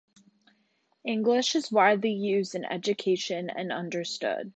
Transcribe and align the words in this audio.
English 1.05 1.53
is 1.53 1.71
widely 1.71 2.11
used 2.11 2.55
in 2.55 2.65
education 2.65 3.51
and 3.51 3.71
understood. 3.71 4.49